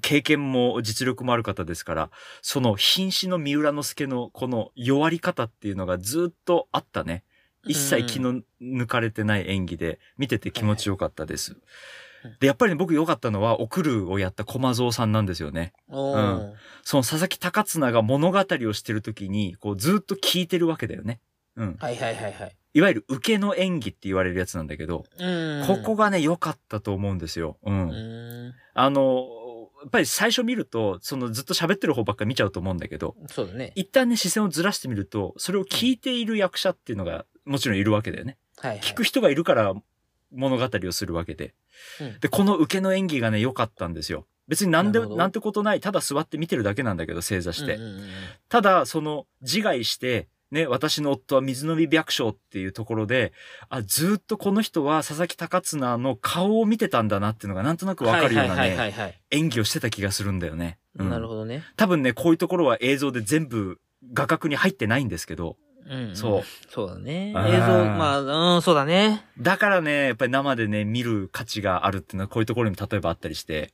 [0.02, 2.10] 経験も実力もある方ですから、
[2.42, 7.24] その瀕死の三浦之助のこの弱り方っていうのがずっとあったね。
[7.66, 11.60] 一切気の抜かれてない演技で、見てて気持ちよかったですうん。
[12.40, 15.72] で、やっぱりね僕良かったのは、おくるをやった駒蔵さんなんですよね。
[15.88, 16.52] うん
[16.82, 21.20] その佐々木高綱が物語をしてる時に、こうずっと聞いてるわけだよね。
[21.56, 21.76] うん。
[21.80, 22.56] はいはいはいはい。
[22.74, 27.56] いわゆる受けの演技って言われるやつなんだけど、うんここがね、良かったと思うんですよ。
[27.64, 27.88] うん。
[27.88, 28.54] うん。
[28.74, 29.26] あの、
[29.82, 33.72] やっぱり最初見ると、そのずっと喋ってる方ばっか見ちゃうと思うんだけど、そうだね。
[33.74, 38.36] 一旦ね、視線をずらしてみると、それを聞いている役者っていうのがもちろんいるわけだよね。
[38.58, 38.80] はいはい。
[38.80, 39.74] 聞く人がいるから
[40.32, 41.54] 物語をするわけで。
[42.00, 44.26] うんで、この受けの演技がね、良かったんですよ。
[44.48, 45.80] 別になんで、なんてことない。
[45.80, 47.78] ただ座って見てるだけなんだけど、正座して。
[48.48, 53.32] ただ、その、自害して、ね、私の夫は水飲み白書っていうところで、
[53.68, 60.78] あ、ずっとこの人は佐々木高綱の顔を見てたんだなっていうのがなんとなくわかるようなね、演技をしてた気がするんだよね。
[60.98, 61.64] うんなるほどね。
[61.76, 63.80] 多分ね、こういうところは映像で全部
[64.12, 65.56] 画角に入ってないんですけど、
[65.88, 66.42] うんんそう。
[66.68, 67.30] そうだね。
[67.30, 67.38] 映像、
[67.84, 69.24] まあ、うん、そうだね。
[69.38, 73.72] だからね、やっぱり生でね、見る価値があるっていうのはこういうところに例えばあったりして、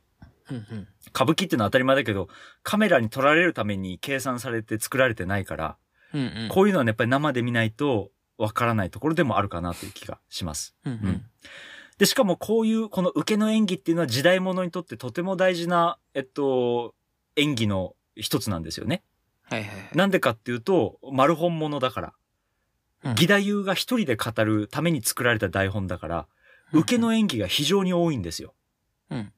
[0.50, 2.28] うんうん歌舞伎っていうのは当たり前だけど、
[2.62, 5.76] カメラに撮られるために計算されて作られてないから、
[6.14, 10.74] うんうんこういうのはね、やっぱり生で見ないとわからないところでもあるかなという気がします。
[10.86, 11.24] うんうん
[11.98, 16.94] で、しかもこういう、この受けの演技っていうのは時代物にとってとても大事な、えっと、
[17.36, 19.04] 演技の一つなんですよね。
[19.56, 19.96] はいはいはい。
[19.96, 22.06] なんでかっていうと、丸本物だから。
[23.04, 26.26] うん義太夫が一人で語るために作られた台本だから、
[26.72, 28.54] 受けの演技が非常に多いんですよ。
[29.10, 29.32] うん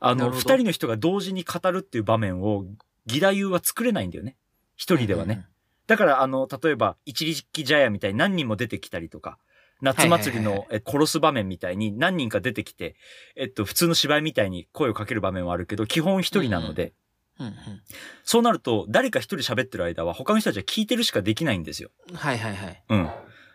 [0.00, 2.66] あの、なるほど二人の人が同時に語るっていう場面を、
[3.06, 4.36] 義太夫は作れないんだよね。
[4.76, 5.46] 一人ではね。。
[5.86, 9.38] だから、あの、例えば、一力茶屋みたいに何人も出てきたりとか、
[9.80, 12.96] 夏祭りはいはいのえ殺す場面みたいに何人か出てきて、
[13.36, 16.92] えっと、普通の芝居みたいに声をかける場面はあるけど、基本一人なので、
[17.38, 17.54] うんうん
[18.24, 21.90] そうなると、誰か一人喋ってる間は他の人たちは聞いてるしかできないんですよ。
[22.10, 22.82] うんはいはいはい。
[22.90, 23.10] うん。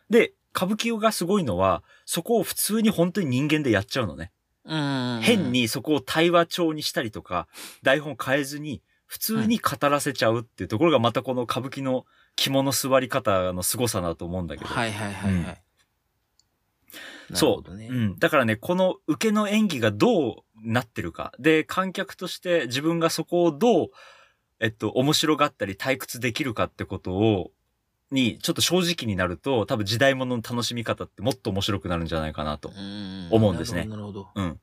[0.10, 4.32] で、歌舞伎がすごいのは、そこを普通に本当に人間でやっちゃうのね。
[4.65, 5.19] うん。
[5.22, 5.52] 変。
[5.52, 7.48] にそこを対話帳にしたりとか、
[7.82, 14.74] 台本変えずに、普通に語らせちゃうっていうところがまたこの歌舞伎の肝の座り方の凄さだと思うんだけど。
[14.74, 15.43] はいはいはいはい。
[15.43, 15.58] な
[17.29, 17.71] るそう。
[17.71, 18.19] うん。
[18.19, 21.33] だからね、この受けの演技がどうなってるか。
[21.39, 23.88] で、観客として自分がそこをどう、
[24.59, 27.51] えっと、面白がったり退屈できるかってことを、
[28.12, 32.71] に、ちょっと正直になると、多分時代物の楽しみ方ってもっと面白くなるんじゃないかなと。
[33.31, 34.29] 思うんですねなるほど。
[34.36, 34.59] うん。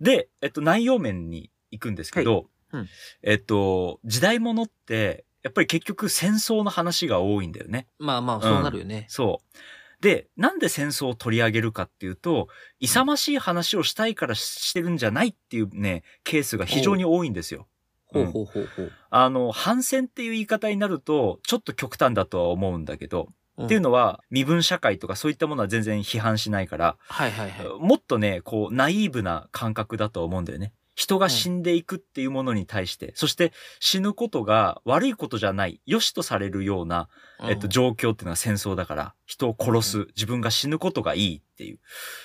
[0.00, 2.88] で、えっと、内容面に行くんですけど、はいうん
[3.22, 7.86] えっと、時代物って、やっぱり結局戦争の話が多いんだよね。
[7.98, 9.06] まあまあ、そうなるよね。
[9.08, 9.56] そう。
[10.00, 12.48] で、なんで戦争を取り上げるかっていうと、
[12.80, 17.66] 勇ましい話をしたいからしてるんじゃないっていうね、ケースが非常に多いんですよ。
[18.06, 18.92] ほうほうほうほう。
[19.10, 23.28] あの、反戦っていう言い方になると、ちょっと極端だとは思うんだけど、
[23.62, 27.66] っていうののは、身分社会とかそういったものは全然批判しないから、はいはいはい。
[27.80, 30.74] もっとね、こう、ナイーブな感覚だと思うんだよね。
[30.96, 37.08] 人が死んでいくっていうものに対して、そして死ぬことが悪いことじゃない、良しとされるような、
[37.42, 41.78] えっと、状況っていうのは戦争だから、人を殺す、自分が死ぬことがいいっていう。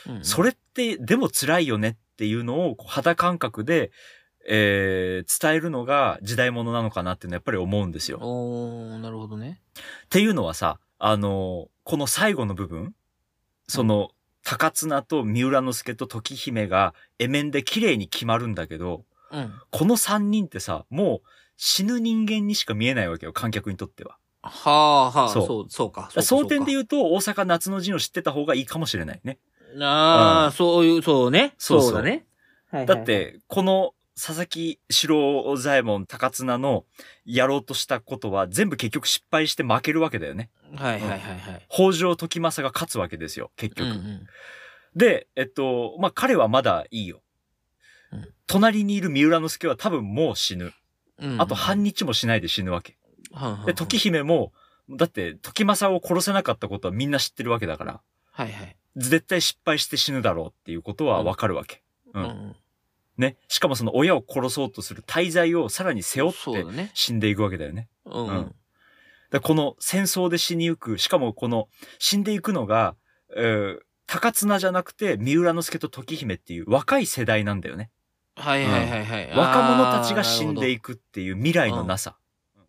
[0.08, 3.92] うんそれって、でも辛いよねっていうのを、肌感覚で、
[4.48, 8.20] えー伝えるのが時代物なのかなっていうのはやっぱり思うんですよ。
[8.22, 9.62] おー、なるほどね。
[10.06, 12.96] っていうのはさ、あの、この最後の部分、
[13.68, 14.12] その、
[14.44, 19.54] 高綱と三浦之助と時姫が絵面で綺麗に決まるんだけど、うん。
[19.70, 21.28] この三人ってさ、もう
[21.58, 24.18] 死ぬ人間にしか見えないわけよ、観客にとっては。
[24.42, 26.10] はあはあ、そうそう、そうか。
[26.22, 29.38] その点でう言うと、大阪夏の陣を知ってた方がいいかもしれないね。
[29.78, 31.54] かああ、そういう、そうね。
[31.58, 32.26] そうそうそうだね。
[32.72, 36.86] だっ、て、この佐々木四郎左衛門高綱の
[37.26, 40.50] やろうとしたことは全部結局失敗して負けるわけだよね。
[40.76, 41.68] はいはいはいはい。
[41.70, 43.88] 北条時政が勝つわけですよ、結局。
[43.88, 44.28] うんうん
[44.94, 47.22] で、えっと、まあ、彼はまだいいよ。
[48.12, 50.74] うん隣にいる三浦之助は多分もう死ぬ。
[51.18, 52.98] うんあと半日もしないで死ぬわけ。
[53.32, 54.52] はんんで、時姫も、
[54.90, 58.76] だって時政を殺せなかったことはみんな知ってるわけだから、はいはい。
[58.98, 61.82] 絶対失敗して死ぬだろうっていうことはわかるわけ。
[62.14, 62.56] うんうん
[63.22, 63.38] ね。
[63.48, 66.90] しかもその親を殺そうとする大罪をさらに背負って。
[66.94, 67.88] 死んでいくわけだよね。
[68.06, 68.32] うんう
[69.42, 72.96] この戦争で死にゆく、しかもこの死んでいくのが、
[73.36, 73.80] えー
[74.12, 77.92] 高綱じゃなくて三浦之助と時姫っていう若い世代なんだよね。
[78.36, 79.32] はいはいはいはい。
[79.38, 82.18] 若者たちが死んでいいくっていう未来のなさ。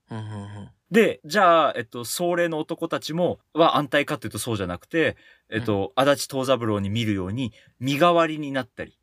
[0.08, 0.12] く。
[0.12, 5.16] うんうんうんで、じゃあ、えっと、壮麗の男たちも、は安泰かっていうとそうじゃなくて、
[5.50, 8.98] えっと、足立藤三郎に見るように、身代わりになったり、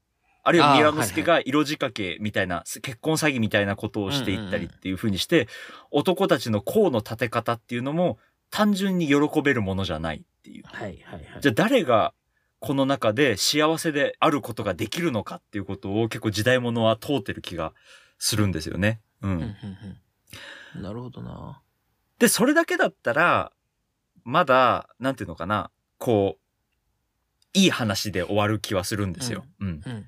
[0.50, 5.48] あるいは三浦之助が色仕掛けみたいな、結婚詐欺みたいなことをしていったりっていう風にして、
[5.92, 8.18] 男たちの功の立て方っていうのも、
[8.50, 10.64] 単純に喜べるものじゃないっていう。
[10.66, 11.42] はいはいはい。
[11.42, 12.14] じゃあ誰が、
[12.60, 17.74] この中で幸せであることができるのかっていうことを結構時代物は通ってる気が
[18.18, 19.02] するんですよね。
[19.22, 19.32] うん。
[19.32, 19.54] うんうんうん
[20.82, 21.62] なるほどな。
[22.20, 23.52] で、それだけだったら、
[24.24, 26.50] まだ、なんていうのかな、こう、
[27.54, 29.46] いい話で終わる気はするんですよ。
[29.60, 29.68] うん。
[29.68, 30.06] うん。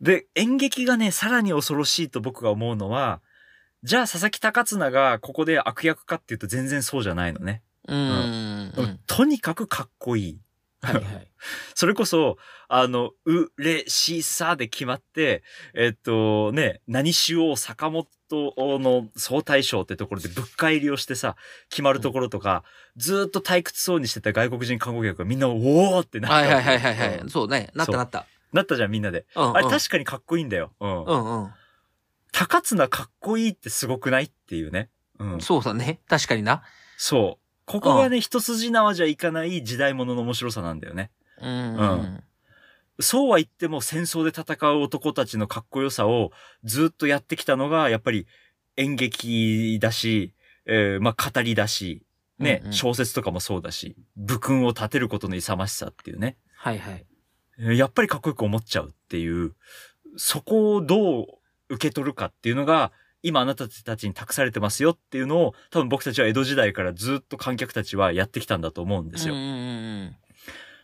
[0.00, 3.20] で、演劇がね、さらに恐ろしいと僕が思うのは、
[3.82, 7.62] じゃあ佐々木高綱がここで悪役かっていうと全然そうじゃないのね。
[7.88, 9.00] うんうんうん。
[9.06, 10.40] とにかくかっこいい。
[10.82, 11.30] はいはい。
[11.74, 12.36] それこそ、
[12.68, 15.42] あの、うれしさで決まって、
[15.74, 21.36] えっとね、何しよう坂本の総大将ってところでぶっ返りをしてさ、
[21.70, 22.64] 決まるところとか、
[22.96, 26.36] ずーっと退屈そうにしてた外国人観光客がみんな、おーってなった。
[26.36, 27.30] はいはいはいはいはうんい。
[27.30, 27.70] そうね。
[27.74, 28.26] なったなった。
[28.56, 29.26] なったじゃん、みんなで。
[29.34, 30.72] うんうんあれ確かにかっこいいんだよ。
[30.80, 31.04] うん。
[31.04, 31.50] うんうん。
[32.32, 34.90] 高綱かっこいいってすごくないっていうね。
[35.18, 35.40] うん。
[35.40, 36.00] そうだね。
[36.08, 36.62] 確かにな。
[36.96, 37.46] そう。
[37.66, 41.10] ここがね、一筋縄じゃいかない時代物の面白さなんだよね。
[41.40, 42.24] うんううんん。
[43.00, 46.30] そうは言っても戦争で戦う男たちのかっこよさを
[46.64, 48.26] ずっとやってきたのが、やっぱり
[48.76, 50.34] 演劇だし、
[50.66, 52.02] えーまあ語りだし、
[52.38, 56.36] ね、うんうん小説とかもそうだし、武勲を立てることの勇ましさっていうね。
[56.56, 57.06] はいはい。
[57.58, 59.54] えーやっぱりかっこよく思っちゃうっていう、
[60.16, 61.26] そこをどう
[61.68, 62.92] 受け取るかっていうのが、
[63.22, 69.34] 今あなたたちに託されてますよっていうのを、多分僕たちは江戸時代からずっと観客たちはやってきたんだと思うんですよ。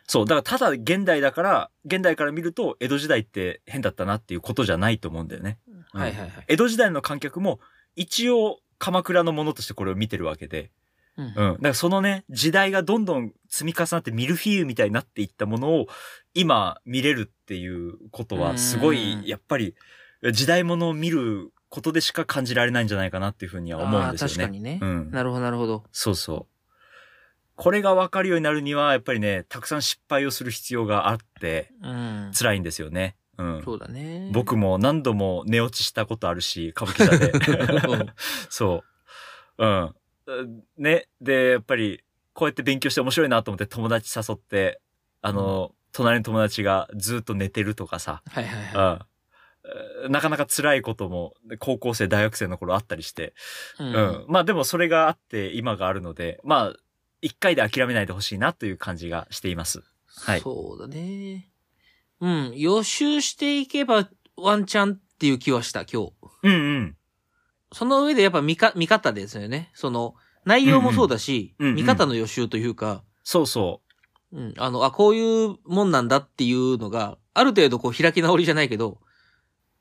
[0.09, 0.25] そう。
[0.25, 5.59] だからただ現代だから、現代から見ると江戸時代って変だったなっていうことじゃないと思うんだよね。
[5.95, 6.01] うん。
[6.01, 6.45] はいはいはい。
[6.49, 7.61] 江戸時代の観客も
[7.95, 10.71] 一応鎌倉のものとしてこれを見てるわけで。
[11.17, 11.35] うんうん。
[11.35, 15.87] だからそのね、時代がどんどん積み重なってミルフィーユみたいになっていったものを
[16.35, 19.75] 今見れるっていうことはすごうんい、やっぱり
[20.33, 24.35] 時代物を見ることでしか感じられないんじゃないかなっていうふうには思うんですよね。
[24.35, 25.11] 確かにねうん。
[25.11, 25.85] なるほどなるほど。
[25.93, 26.47] そうそう。
[27.57, 32.31] これが分かるようになるには、やっぱりね、たくさん失敗をする必要があって、うん。
[32.37, 33.17] 辛いんですよね。
[33.39, 33.63] うん。
[33.65, 34.31] そうだね。
[34.33, 37.31] 僕も何度も寝落ちしたことあるし、歌舞伎座で。
[37.89, 38.07] うん
[38.49, 38.85] そ
[39.59, 39.65] う。
[39.65, 39.95] うん。
[40.77, 41.09] ね。
[41.21, 42.03] で、やっぱり、
[42.35, 44.81] こうやって勉強して面白いなと思って友達誘って、
[45.21, 49.13] あの、隣の友達がずっと寝てるとかさ、はいはいはえー
[50.11, 53.33] なかなか辛いことも、高校生、大学生の頃あったりして、
[53.79, 54.25] ううん。
[54.27, 56.77] まあでもそれがあって今があるので、まあ、
[57.21, 59.85] 一回で諦めないでほしいなという感じがしています。
[60.07, 61.49] はいそうだね。
[62.21, 62.53] うん。
[62.57, 66.13] 予習していけばワンチャンっていう気はした、今日。
[66.43, 66.97] うんうん。
[67.73, 69.71] その上でやっぱ見か、見方ですよね。
[69.75, 73.81] その、内容もそうだし、うんうんうんうん見方の予習というか、そうそ
[74.33, 78.99] うん、あの、あ、こういうもんなんだっていうのが、ある程度こう開き直りじゃないけど、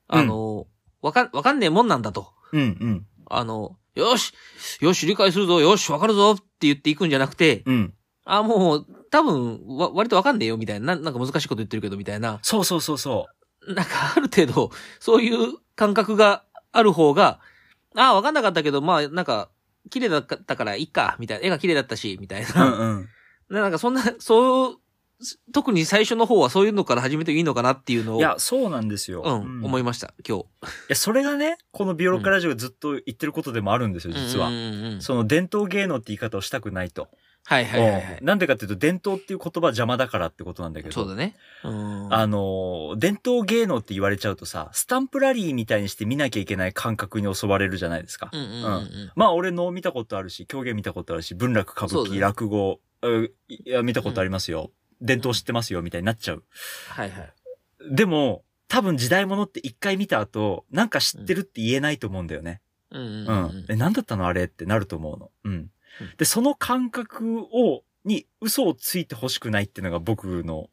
[0.08, 0.68] あの、
[1.02, 2.34] わかん、わかんねえもんなんだと。
[2.52, 2.58] う。
[2.58, 3.06] うんうん。
[3.30, 4.34] あの、よし
[4.82, 7.94] よし、理解するぞよし、わかるぞって言っていくんじゃなくて、うん。
[8.26, 13.28] あ、もう、多分、わ、割とわかんねえよみたいな、ななんか難しいこと言ってるけどみたいな、そうそうそうそ
[13.68, 17.40] なんかある程度、そういう感覚がある方が、
[17.96, 19.50] あ、わかんなかったけど、まあ、なんか、
[19.90, 22.66] 綺麗だったからいいか、みたいな、絵が綺麗だったし、みたいな。
[22.66, 22.78] う。
[22.78, 23.10] うんうん。
[23.50, 24.78] なんかそんな、そう、
[25.54, 29.22] 特に最初の方はそういうのから始めていいのかなっていうのを、いや、そうなんですよ。
[29.24, 30.46] うん、思いいました、今日。
[30.90, 34.54] や、それがね、このビオロッカラジオがずっと言ってることでもあるんですよ、実はうん。
[34.54, 37.10] うんうんその伝統芸能って言い方をしたくないと。
[37.44, 38.26] はいはいはいはいうん。
[38.26, 40.94] なんでかっていうと、伝統っていう言葉邪魔だからってことなんだけど。
[40.94, 41.36] そうだね。
[41.64, 42.14] うん。
[42.14, 48.30] あのー、伝統芸能って言われちゃうとさ、スタンプラリーみたいにして見なきゃいけない感覚に襲われるじゃないですか。
[48.32, 49.12] うんうんうんうん。
[49.16, 54.72] まあ、俺能見たことあるし、狂言見たことあるし、文楽歌舞伎、落語、ういや、見たことありますよ。
[55.02, 56.44] 伝統知ってますよ、みたいになっちゃう。
[56.90, 57.34] はいはい。
[57.92, 62.62] でも、多分時代物って一回見た後、なんか知ってるって言えないと思うんだよね。
[62.92, 63.66] うんうんううんん。
[63.70, 65.32] え、なんだったのあれってなると思うの。
[65.44, 65.72] うん。
[66.18, 70.70] で、その感覚を、に嘘をついてほしくないっていうのが僕の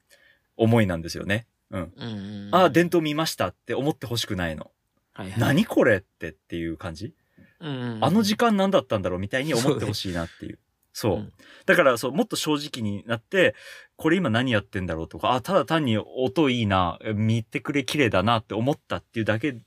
[0.56, 1.46] 思いなんですよね。
[1.70, 1.92] うん。
[1.96, 2.48] うん。
[2.52, 4.70] ああ、伝統見ましたって思ってほしくないの。
[5.12, 7.12] はいはい、何これってっていう感じ？
[7.60, 10.58] うんあの時間何だったんだろうみたいに思ってほしいなっていう。
[10.92, 11.16] そう。
[11.16, 11.32] うん
[11.66, 13.54] だから、そう、もっと正直になって、
[13.96, 19.58] これ今何やってんだろうとか、あ、ただ単に音いいな、見てくれ綺麗だなって思ったっていうだけ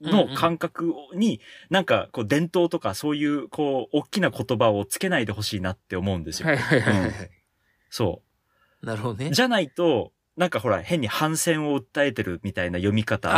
[0.00, 6.48] の感覚に、なんか、こう、伝統とかそういう、こう、大きな言葉をつけないでほしいなって思うんですよ。
[6.48, 7.12] はいはいはいはい。
[7.90, 8.22] そ
[8.82, 9.30] なるほどねう。。
[9.32, 13.32] じゃないと、なんかほら、変に反戦を訴えてるみたいな読み方、と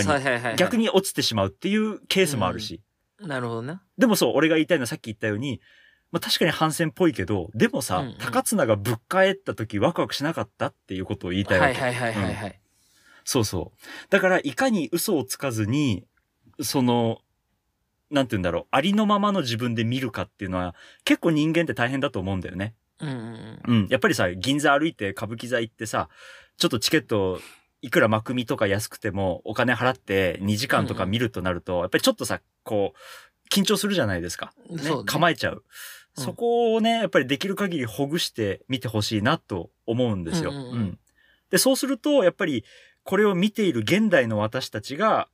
[0.00, 0.56] かに。
[0.56, 2.80] 逆に落ちてしまうっていうケースもあるし。
[3.20, 3.82] なるほどな。
[3.96, 5.60] でもそう、俺が言いたいのはさっき言ったように、
[6.12, 11.80] まあ確かに反戦っぽいけど、でもさ、うんうん高綱がぶっ返った時ワクワクしなかったっていうことを言いたいわけ。
[11.80, 12.60] はいはいはいはいはい。
[13.28, 13.80] そうそう。
[14.08, 16.06] だから、いかに嘘をつかずに、
[16.62, 17.18] その、
[18.10, 22.74] なんて言うんだろう、ありのままの自分で見るかっていうのは、結構人間って大変だと思うんだよね。
[23.00, 23.60] うんうんうん。
[23.66, 23.86] うん。
[23.90, 26.08] やっぱりさ、銀座歩いて歌舞伎座行ってさ、
[26.56, 27.38] ちょっとチケット、
[27.82, 34.54] いくら幕見とか安くてもお金払って2時間とか見るとなると、やっぱりちょっとさ、こう、緊張するじゃないですか。
[34.70, 35.52] ねね構えちゃう。
[35.54, 35.62] うん
[36.14, 40.50] そこをね、やっぱりできる限りほぐして見てほしいなと思うんですよ。
[40.50, 40.98] うんうんうん
[41.50, 42.64] で、そうすると、やっぱり
[43.08, 45.28] これを見ている現代の私たちが、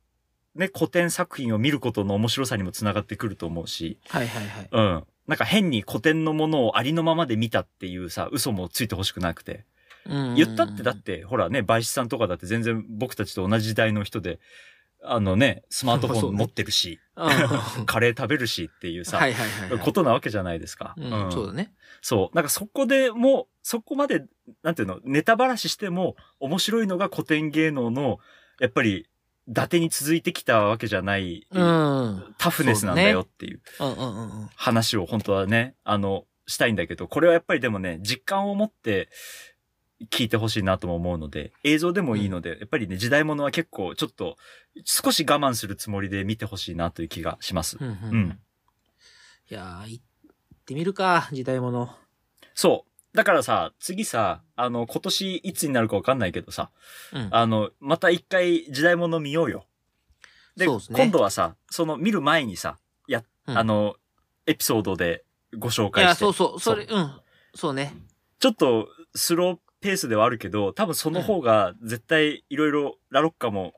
[0.55, 4.69] ね、古典作品を見ることの面白さにもつながってくると思うし、はいはいはい。
[4.71, 5.03] うん。
[5.27, 9.65] なんか変に古典のものをありのままで見たっていうさ、嘘もついてほしくなくて。
[10.07, 14.39] 言ったってだって、ほらね、梅子さんとかだって全然僕たちと同じ時代の人で、
[15.03, 19.79] あのね、スマートフォン持ってるし、うんうん カレー食べるしっていうさ、はいはいはいはい。
[19.79, 20.93] ことなわけじゃないですか。
[20.97, 21.73] うん、そうだね。
[22.01, 22.35] そう。
[22.35, 24.25] なんかそこでもう、そこまで、
[24.63, 28.19] なんていうの、ネタばらししても面白いのが古典芸能の、
[28.59, 29.07] やっぱり、
[29.47, 32.35] 伊達に続いてきたわけじゃない、うん。
[32.37, 34.49] タフネスなんだよっていううんうんうんうん。
[34.55, 39.09] 話を本当はね、あの、したいんだけど、これはやっぱりでもね、実感を持って
[40.09, 44.37] 聞いてほしいなとも思うので、映像でもいいので、やっぱりね、時代物は結構ちょっと、
[44.83, 47.77] 少し我慢するつもりで見てほしいなという気がします。
[47.79, 48.39] うんうんうん
[49.47, 50.03] いやー、行っ
[50.65, 51.95] てみるか、時代物。
[52.55, 53.17] そう。
[53.17, 56.71] だからさ、次さ、あの、今年いつになるかわかんないけどさ、
[57.13, 57.27] うん。
[57.31, 59.67] あの、また一回時代物見ようよ。
[60.57, 63.97] で、ね今度はさ、その見る前にさ、や、うんあの、
[64.47, 65.23] エピソードで
[65.55, 66.19] ご紹いや、介して。
[66.25, 67.21] そうそう、それ、うん。
[67.53, 67.95] そうね。
[68.39, 73.73] ちょっとスローペースではあるけど、多分その方が絶対いろいろラロッカも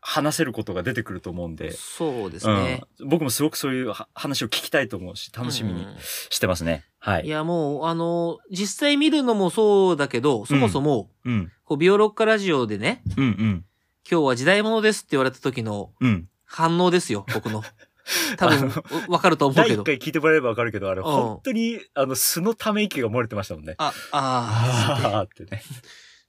[0.00, 2.82] 話せることが出てくると思うんで、そうですね。
[2.98, 5.96] うん、僕もすごくそういうは話を聞きたいと思うし、楽しみにうん
[6.30, 6.84] してますね。
[6.98, 7.28] はいい。
[7.28, 11.52] や、もう、あの、実際見るのもそうだけど、そもそも、うん。
[11.66, 13.64] こう、ビオロッカラジオでね、うんうん。
[14.10, 16.26] 今日は時代物ですって言われた時のうん。
[16.46, 17.62] 反応ですよ、僕の。
[18.36, 18.72] 多分、
[19.08, 19.84] わかると思うけど。
[19.84, 23.74] 回聞いてもらえればわかるけど、あれ、ん本当に、あの、素のため息が漏れてましたもんね。
[23.78, 25.62] あ、ああーってね。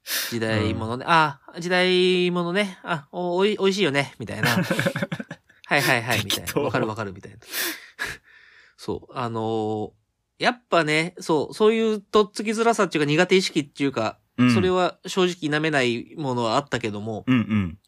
[0.05, 1.05] ー、時代物ね。
[1.07, 2.79] あー、時代物ね。
[2.83, 4.49] あ、お、おい、おいしいよね、みたいな。
[5.67, 6.61] はいはいはい、みたいな。
[6.61, 7.37] わかるわかる、みたいな。
[8.77, 9.91] そう、あのー
[10.37, 17.79] やっぱね、そう、そういうとっつきづらさっていうか苦手意識っていうか、うんそれは正直否めないものはあったけども、うんうん。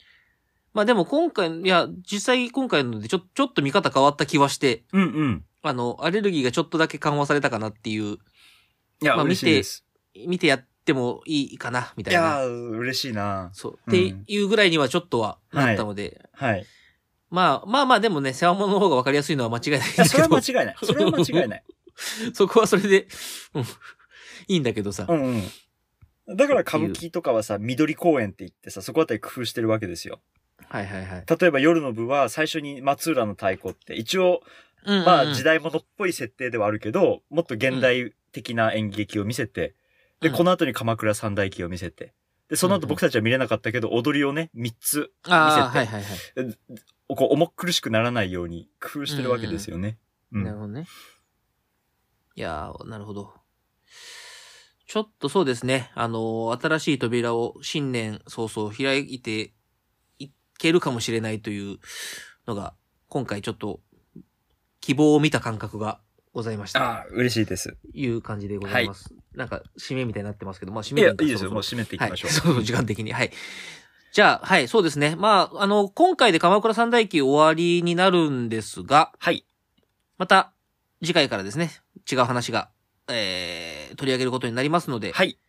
[0.78, 5.46] まあでも今回、いや、実際今回のでちょ、ちょっと見方変わった気はして、うんうん。
[5.64, 8.18] あの、アレルギーがちょっとだけ緩和されたかなっていう、
[9.02, 9.88] いや、まあ嬉しいです。
[10.28, 12.24] 見てやってもいいかな、みたいいな。
[12.24, 13.50] やー、嬉しいな。
[13.54, 13.72] そう。
[13.88, 16.62] うんっていうぐらいにはちょっとはなったので、はい。
[16.62, 16.66] い
[17.32, 20.76] まあまあまあでもね、世話物の方が分かりやすいのは間違いないんだや、そけどれは、間違いない。
[20.84, 21.64] それは間違いない。
[22.36, 23.08] そこはそれで、
[23.56, 23.66] うん、い
[24.58, 25.08] いんだけどさ。
[25.10, 25.24] うん
[26.28, 26.38] うん。
[26.38, 30.22] だから歌舞伎とかはさ、緑公園って言ってさ、そこあたり工夫してるわけですよ。
[30.70, 31.26] はいはいはい。
[31.40, 34.42] 例えば夜の部は最初に松浦の太鼓って、一応、
[34.86, 39.76] うんうんうんまあ時代物っぽい設定ではあるけど、もっと現代的な演劇を見せて、
[40.22, 42.14] で、うんこの後に鎌倉三大記を見せて、
[42.50, 46.58] で、その後僕たちは見れなかったけど、踊りをね、三つああ、見せてはいはいはい。
[47.16, 49.98] こう重苦しくならないように工夫してるわけですよね。
[50.32, 50.88] うんなるほどね。
[52.36, 53.34] いやー、なるほど。
[54.88, 55.92] ちょっとそうですね。
[55.96, 59.52] あのー新しい扉を新年早々開いてい
[60.58, 61.78] けるかもしれないという
[62.48, 62.74] のが、
[63.10, 63.80] 今回ちょっと
[64.82, 66.00] 希望を見た感覚が
[66.34, 66.84] ございました。
[66.84, 67.78] ああ、嬉しいです。
[67.94, 69.14] いう感じでございます。
[69.36, 71.52] なんか、締めみたいになってますけど、まあ、締いや、めるんかいいですよ。
[71.52, 72.32] もうそ締めていきましょう。
[72.32, 73.12] はい、 そうそう、時間的に。
[73.12, 73.32] はい。
[74.12, 75.16] じゃあ、はい、そうですね。
[75.16, 79.46] まあ、あの、今回で鎌倉三大記終わりになるんですが、はい。
[80.18, 80.54] また、
[81.02, 81.72] 次回からですね、
[82.12, 82.70] 違う話が、
[83.08, 85.40] えー、取り上げることになりますので、はい。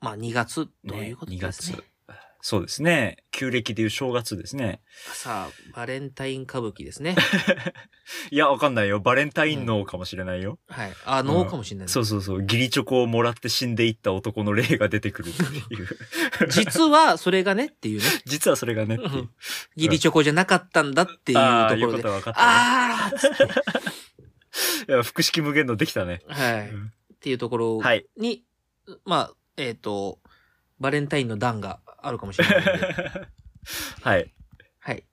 [0.00, 1.76] まあ、2月ということですね。
[1.76, 1.89] 2月
[2.42, 3.18] そうですね。
[3.30, 4.80] 旧暦でいう正月ですね。
[5.12, 7.16] さあ、バレンタイン歌舞伎ですね。
[8.30, 8.98] いや、わかんないよ。
[8.98, 10.58] バレンタインのかもしれないよ。
[10.68, 10.92] はい。
[11.04, 12.42] あ、能かもしれないね、そうそうそう。
[12.42, 15.88] 義理チョコをもらって死んでいった男の霊が出てくるっていう。
[16.48, 19.28] 実は、それがねっていうね、 実はそれがねっていう。
[19.76, 22.46] 義理チョコじゃなかったんだっていうああ、いうところで、ことは分かったね。
[22.46, 26.22] あーっつって、いや、複式無限のできたね。
[26.26, 26.68] はい。
[26.68, 28.06] うんっていうところはい。
[28.16, 28.42] に、
[29.04, 30.18] まあ、えっ、と、
[30.80, 33.28] バレンタインの段があるかもしれないので、
[34.02, 34.32] はい。
[34.78, 35.04] はい。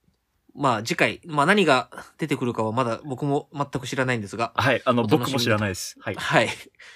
[0.56, 4.82] まあ次回、まあ何が出てくるかはまだ僕も全く知らないんですが、はい。
[4.86, 5.96] あの、お楽しみに僕も知らないです。
[6.00, 6.16] はい。
[6.16, 6.50] はい。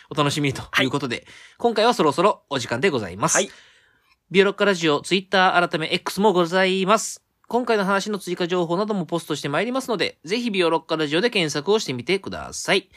[0.09, 1.27] お楽しみにということで、
[1.57, 3.35] 今回はそろそろお時間でございます。
[3.35, 3.49] はい。
[4.31, 7.21] ビオロッカラジオ、ツイッター改め X もございます。
[7.49, 12.89] 今回の話の追加情報などもポストしてまいりますので、ぜひビオロッカラジオで検索をしてみてください。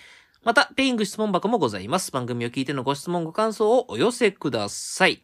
[0.44, 2.12] また、ペイング質問箱もございます。
[2.12, 5.22] 番組を聞いてのご質問ご感想をお寄せください。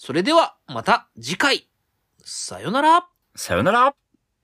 [0.00, 1.68] それでは、また次回。
[2.24, 3.08] さよなら。
[3.34, 3.96] さよなら